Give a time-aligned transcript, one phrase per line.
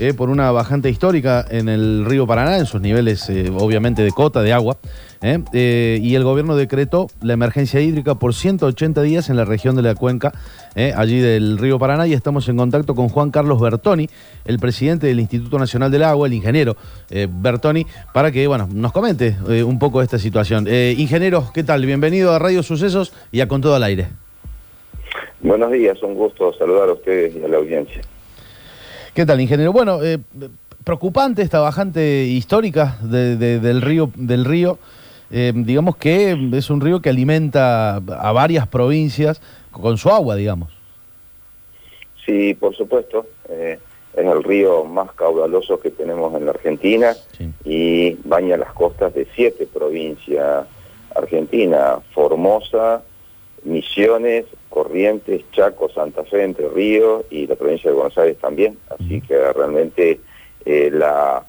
[0.00, 4.12] eh, por una bajante histórica en el río Paraná, en sus niveles eh, obviamente de
[4.12, 4.76] cota de agua.
[5.22, 9.82] eh, y el gobierno decretó la emergencia hídrica por 180 días en la región de
[9.82, 10.32] la cuenca,
[10.94, 12.06] allí del río Paraná.
[12.06, 14.08] Y estamos en contacto con Juan Carlos Bertoni,
[14.44, 16.76] el presidente del Instituto Nacional del Agua, el ingeniero
[17.10, 17.84] Bertoni,
[18.14, 20.68] para que bueno, nos comente un poco esta situación.
[20.68, 21.84] Ingeniero, ¿qué tal?
[21.84, 24.06] Bienvenido a Radio Sucesos y a Con Todo al Aire.
[25.40, 28.02] Buenos días, un gusto saludar a ustedes y a la audiencia.
[29.14, 29.72] ¿Qué tal, ingeniero?
[29.72, 30.18] Bueno, eh,
[30.84, 34.10] preocupante esta bajante histórica de- de- del río.
[34.14, 34.78] Del río.
[35.30, 40.70] Eh, digamos que es un río que alimenta a varias provincias con su agua, digamos.
[42.24, 43.78] Sí, por supuesto, eh,
[44.14, 47.50] es el río más caudaloso que tenemos en la Argentina Sí.
[47.64, 50.66] y baña las costas de siete provincias
[51.14, 53.02] argentinas, Formosa,
[53.64, 54.44] Misiones,
[54.88, 58.78] Corrientes, Chaco, Santa Fe, Entre Ríos y la provincia de Buenos Aires también.
[58.88, 60.18] Así que realmente
[60.64, 61.44] eh, la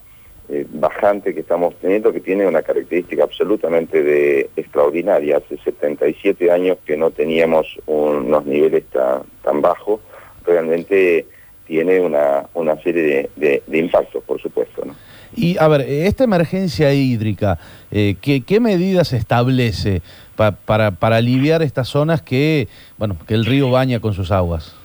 [0.50, 5.38] eh, bajante que estamos teniendo, que tiene una característica absolutamente de extraordinaria.
[5.38, 10.02] Hace 77 años que no teníamos unos niveles tan, tan bajos.
[10.46, 11.26] Realmente
[11.66, 14.84] tiene una, una serie de, de- de impactos, por supuesto.
[14.86, 14.96] ¿no?
[15.36, 17.60] Y a ver, esta emergencia hídrica,
[17.92, 20.02] eh, ¿qué, qué medidas establece
[20.36, 24.76] pa- para, para aliviar estas zonas que, bueno, que el río baña con sus aguas?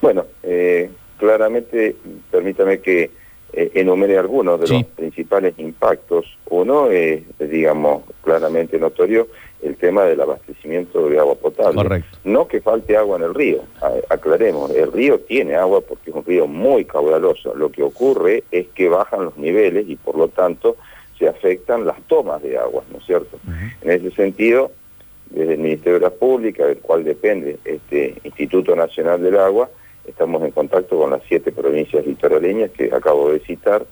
[0.00, 1.96] Bueno, eh, claramente,
[2.30, 3.10] permítame que
[3.52, 4.72] eh, enumere algunos de Sí.
[4.74, 6.26] los principales impactos.
[6.50, 9.28] Uno es, digamos, claramente notorio
[9.66, 11.82] el tema del abastecimiento de agua potable.
[11.82, 12.18] Correcto.
[12.24, 13.62] No que falte agua en el río,
[14.08, 17.54] aclaremos, el río tiene agua porque es un río muy caudaloso.
[17.54, 20.76] Lo que ocurre es que bajan los niveles y por lo tanto
[21.18, 23.38] se afectan las tomas de agua, ¿no es cierto?
[23.82, 24.70] En ese sentido,
[25.30, 29.70] desde el Ministerio de la Pública, del cual depende este Instituto Nacional del Agua,
[30.06, 33.84] estamos en contacto con las siete provincias litoraleñas que acabo de citar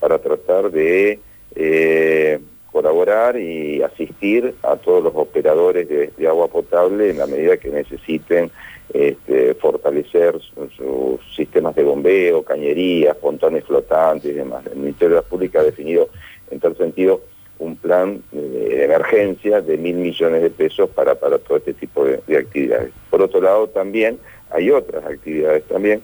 [0.00, 1.20] para tratar de
[1.54, 2.40] eh,
[2.72, 8.50] colaborar y asistir a todos los operadores de, agua potable en la medida que necesiten
[8.92, 14.64] este, fortalecer su- sus sistemas de bombeo, cañerías, pontones flotantes y demás.
[14.66, 16.08] El Ministerio de la Pública ha definido
[16.50, 17.20] en tal sentido
[17.58, 22.20] un plan de emergencia de mil millones de pesos para, para todo este tipo de,
[22.26, 22.90] de actividades.
[23.10, 24.18] Por otro lado, también
[24.50, 26.02] hay otras actividades también,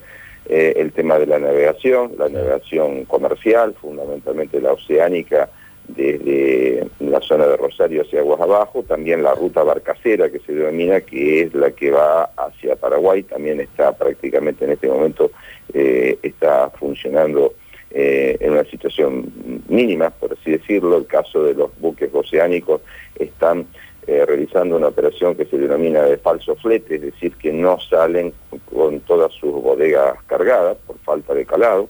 [0.49, 5.51] eh, el tema de la navegación, la navegación comercial, fundamentalmente la oceánica
[5.89, 11.01] desde la zona de Rosario hacia aguas abajo, también la ruta barcacera que se denomina,
[11.01, 15.31] que es la que va hacia Paraguay, también está prácticamente en este momento,
[15.73, 17.55] eh, está funcionando
[17.91, 19.33] eh, en una situación
[19.69, 20.99] mínima, por así decirlo.
[20.99, 22.83] El caso de los buques oceánicos
[23.19, 23.67] están
[24.07, 28.33] eh, realizando una operación que se denomina de falso flete, es decir, que no salen
[28.71, 31.89] con todas sus bodegas cargadas por falta de calado.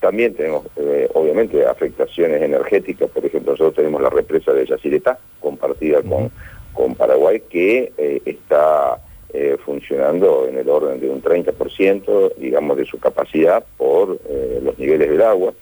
[0.00, 3.10] También tenemos, eh, obviamente, afectaciones energéticas.
[3.10, 6.30] Por ejemplo, nosotros tenemos la represa de Yacyretá, compartida con,
[6.72, 9.00] con Paraguay, que eh, está
[9.32, 14.18] eh, funcionando en el orden de un 30%, digamos, de su capacidad por
[14.62, 15.52] los niveles del agua.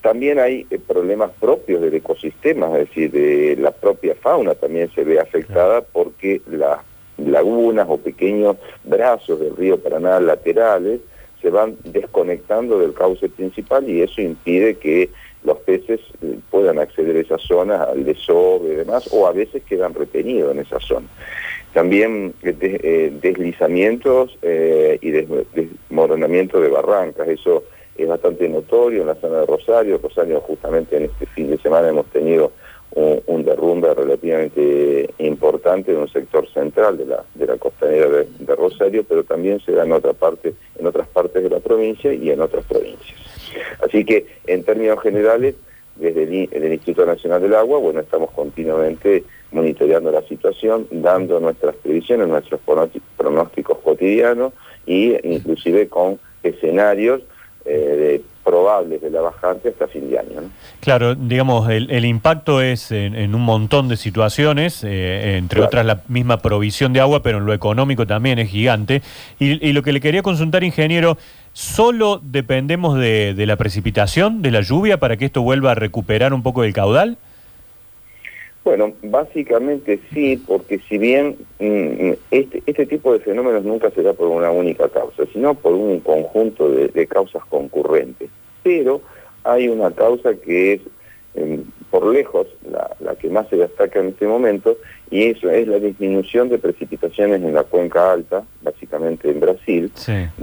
[0.00, 5.20] También hay problemas propios del ecosistema, es decir, de la propia fauna también se ve
[5.20, 6.80] afectada porque las
[7.18, 11.00] lagunas o pequeños brazos del río Paraná laterales
[11.42, 15.10] se van desconectando del cauce principal y eso impide que
[15.44, 19.62] los peces eh, puedan acceder a esas zonas, al desove y demás, o a veces
[19.64, 21.06] quedan retenidos en esa zona.
[21.74, 27.64] También eh, eh, deslizamientos y des- desmoronamiento de barrancas, eso
[27.96, 29.98] es bastante notorio en la zona de Rosario.
[30.02, 32.52] Rosario justamente en este fin de semana hemos tenido
[32.94, 38.54] un, un derrumbe relativamente importante en un sector central de la, de la costanera de,
[38.54, 42.30] Rosario, pero también se da en otra parte, en otras partes de la provincia y
[42.30, 43.18] en otras provincias.
[43.84, 45.54] Así que en términos generales,
[45.96, 51.74] desde el, el Instituto Nacional del Agua, bueno, estamos continuamente monitoreando la situación, dando nuestras
[51.76, 54.52] previsiones, nuestros pronósti- pronósticos cotidianos
[54.86, 57.22] y inclusive con escenarios
[57.64, 58.31] eh, de-
[58.72, 60.40] probables de la bajante hasta fin de año.
[60.42, 60.50] ¿no?
[60.80, 65.66] Claro, digamos, el, el impacto es en, en un montón de situaciones, eh, entre Claro.
[65.66, 69.02] otras la misma provisión de agua, pero en lo económico también es gigante.
[69.38, 71.16] Y, y lo que le quería consultar, ingeniero,
[71.52, 76.32] ¿solo dependemos de, de la precipitación, de la lluvia, para que esto vuelva a recuperar
[76.32, 77.18] un poco del caudal?
[78.64, 84.12] Bueno, básicamente sí, porque si bien mm, este, este tipo de fenómenos nunca se da
[84.12, 88.30] por una única causa, sino por un conjunto de, de causas concurrentes.
[88.62, 89.00] Pero
[89.44, 90.80] hay una causa que es,
[91.34, 94.76] em, por lejos, la, la que más se destaca en este momento,
[95.10, 99.92] y eso es la disminución de precipitaciones en la cuenca alta, básicamente en Brasil.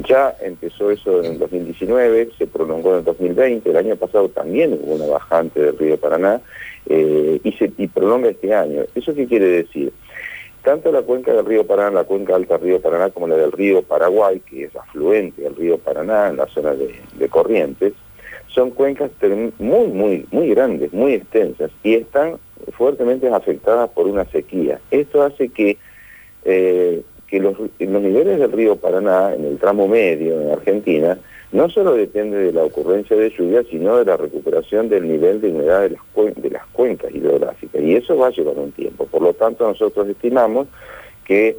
[0.07, 4.73] Ya empezó eso en el 2019, se prolongó en el 2020, el año pasado también
[4.73, 6.39] hubo una bajante del río Paraná,
[6.85, 8.83] eh, y, se, y prolonga este año.
[8.95, 9.91] ¿Eso qué quiere decir?
[10.63, 13.51] Tanto la cuenca del río Paraná, la cuenca alta del río Paraná, como la del
[13.51, 17.93] río Paraguay, que es afluente del río Paraná en la zona de, Corrientes,
[18.59, 19.09] son cuencas
[19.57, 22.33] muy, muy, muy grandes, muy extensas y están
[22.73, 24.81] fuertemente afectadas por una sequía.
[24.91, 25.77] Esto hace que,
[26.43, 31.17] eh, que los, los niveles del río Paraná, en el tramo medio en Argentina,
[31.53, 35.51] no solo depende de la ocurrencia de lluvia, sino de la recuperación del nivel de
[35.51, 37.81] humedad de las, de las cuencas hidrográficas.
[37.81, 39.05] Y eso va a llevar un tiempo.
[39.05, 40.67] Por lo tanto, nosotros estimamos
[41.23, 41.55] que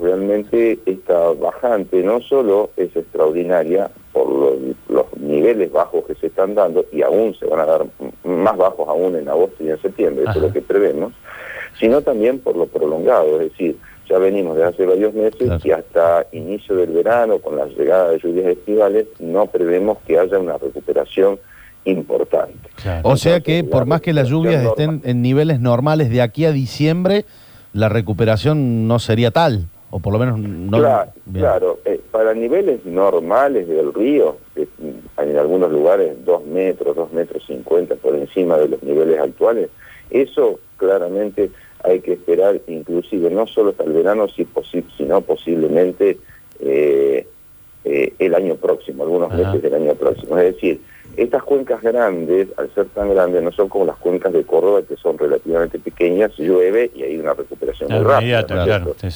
[0.00, 6.84] realmente esta bajante no solo es extraordinaria por los, niveles bajos que se están dando,
[6.90, 7.86] y aún se van a dar
[8.24, 11.12] más bajos aún en agosto y en septiembre, eso es lo que prevemos,
[11.78, 13.76] sino también por lo prolongado, es decir,
[14.08, 18.18] ya venimos de hace varios meses y hasta inicio del verano, con la llegada de
[18.18, 21.38] lluvias estivales, no prevemos que haya una recuperación
[21.84, 22.68] importante.
[23.02, 26.52] O sea que por más que las lluvias estén en niveles normales de aquí a
[26.52, 27.24] diciembre,
[27.72, 30.78] la recuperación no sería tal, o por lo menos no...
[31.32, 37.94] Claro, eh, para niveles normales del río, en algunos lugares dos metros, dos metros cincuenta
[37.96, 39.70] por encima de los niveles actuales,
[40.10, 41.50] eso claramente
[41.82, 44.26] hay que esperar inclusive no solo hasta el verano,
[44.96, 46.18] sino posiblemente
[46.58, 47.26] eh,
[47.84, 50.36] eh, el año próximo, algunos meses del año próximo.
[50.38, 50.80] Es decir,
[51.16, 54.96] estas cuencas grandes, al ser tan grandes, no son como las cuencas de Córdoba, que
[54.96, 58.38] son relativamente pequeñas, llueve y hay una recuperación muy rápida.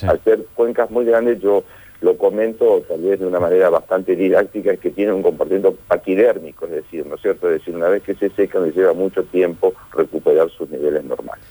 [0.08, 1.64] Al ser cuencas muy grandes, yo
[2.00, 6.66] lo comento tal vez de una manera bastante didáctica, es que tienen un comportamiento paquidérmico,
[6.66, 7.48] es decir, ¿no es cierto?
[7.48, 11.42] Es decir, una vez que se secan, les lleva mucho tiempo recuperar sus niveles normales.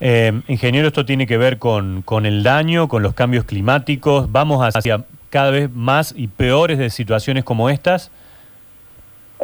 [0.00, 4.30] Eh, ingeniero, esto tiene que ver con, con el daño, con los cambios climáticos.
[4.30, 8.10] ¿Vamos hacia cada vez más y peores de situaciones como estas?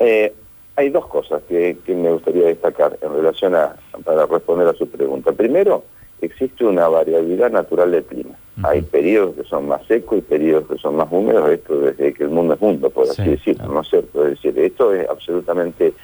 [0.01, 0.35] Eh,
[0.79, 5.33] hay dos cosas que, me gustaría destacar en relación a, para responder a su pregunta.
[5.33, 5.83] Primero,
[6.21, 8.37] existe una variabilidad natural del clima.
[8.63, 12.23] Hay periodos que son más secos y periodos que son más húmedos, esto desde que
[12.23, 14.25] el mundo es mundo, por así decirlo, ¿no es cierto?
[14.25, 15.95] Es decir, esto es absolutamente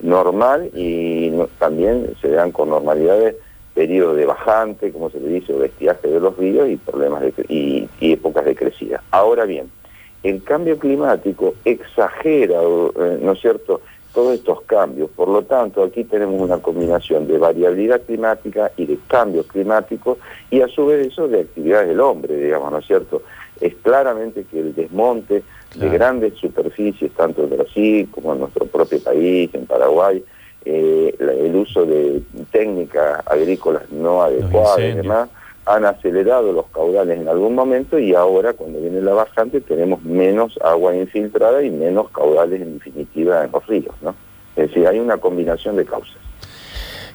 [0.00, 1.30] normal y
[1.60, 3.36] también se dan con normalidades
[3.74, 7.32] periodo de bajante, como se le dice, o estiaje de los ríos y problemas de,
[7.48, 9.02] y, épocas de crecida.
[9.12, 9.70] Ahora bien,
[10.22, 13.82] el cambio climático exagera, eh, ¿no es cierto?,
[14.16, 15.10] todos estos cambios.
[15.10, 20.16] Por lo tanto, aquí tenemos una combinación de variabilidad climática y de cambios climáticos
[20.50, 23.20] y a su vez eso de actividades del hombre, digamos, ¿no es cierto?
[23.60, 25.42] Es claramente que el desmonte
[25.74, 30.24] de grandes superficies, tanto en Brasil como en nuestro propio país, en Paraguay,
[30.64, 35.28] eh, el uso de técnicas agrícolas no adecuadas y demás,
[35.66, 40.58] han acelerado los caudales en algún momento y ahora cuando viene la bajante tenemos menos
[40.64, 44.14] agua infiltrada y menos caudales en definitiva en los ríos, ¿no?
[44.54, 46.16] Es decir, hay una combinación de causas.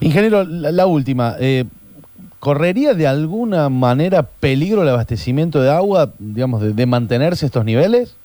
[0.02, 1.64] Ingeniero, la, última, eh,
[2.40, 8.18] ¿correría de alguna manera peligro el abastecimiento de agua, digamos, de mantenerse estos niveles?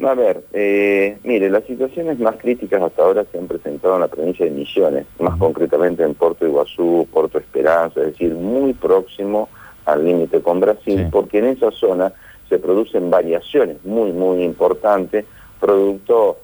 [0.00, 4.08] A ver, eh, mire, las situaciones más críticas hasta ahora se han presentado en la
[4.08, 9.48] provincia de Misiones, más concretamente en Puerto Iguazú, Puerto Esperanza, es decir, muy próximo
[9.84, 12.12] al límite con Brasil, porque en esa zona
[12.48, 15.24] se producen variaciones muy, muy importantes,
[15.60, 16.38] producto,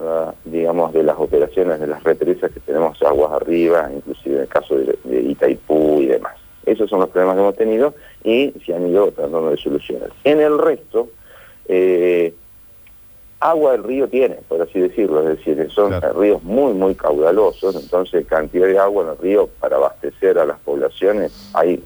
[0.00, 4.48] ah, digamos, de las operaciones de las represas que tenemos aguas arriba, inclusive en el
[4.48, 6.36] caso de, Itaipú y demás.
[6.66, 10.10] Esos son los problemas que hemos tenido y se han ido tratando de solucionar.
[10.24, 11.08] En el resto,
[11.66, 12.34] eh,
[13.40, 18.26] agua el río tiene, por así decirlo, es decir, son ríos muy, muy caudalosos, entonces
[18.26, 21.82] cantidad de agua en el río para abastecer a las poblaciones hay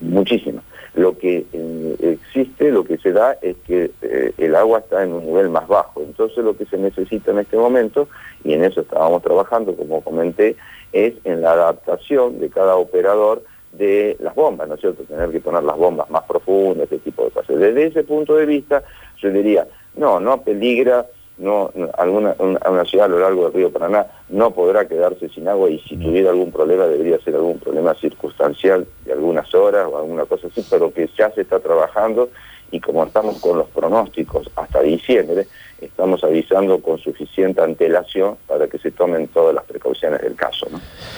[0.00, 0.62] muchísima.
[0.94, 5.12] Lo que eh, existe, lo que se da es que eh, el agua está en
[5.12, 8.08] un nivel más bajo, entonces lo que se necesita en este momento,
[8.42, 10.56] y en eso estábamos trabajando, como comenté,
[10.92, 15.02] es en la adaptación de cada operador de las bombas, ¿no es cierto?
[15.02, 17.58] Tener que poner las bombas más profundas, este tipo de cosas.
[17.58, 18.82] Desde ese punto de vista,
[19.18, 21.06] yo diría, no, no peligra,
[21.38, 25.68] no, alguna, una, ciudad a lo largo del río Paraná no podrá quedarse sin agua
[25.68, 30.24] y si tuviera algún problema debería ser algún problema circunstancial de algunas horas o alguna
[30.24, 32.30] cosa así, pero que ya se está trabajando
[32.70, 35.46] y como estamos con los pronósticos hasta diciembre,
[35.80, 40.66] estamos avisando con suficiente antelación para que se tomen todas las precauciones del caso.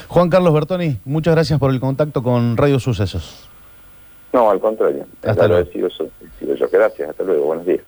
[0.09, 3.49] Juan Carlos Bertoni, muchas gracias por el contacto con Radio Sucesos.
[4.33, 5.07] No, al contrario.
[5.23, 5.71] Hasta luego.
[5.71, 6.69] yo.
[6.71, 7.81] Gracias, hasta luego, buenos días.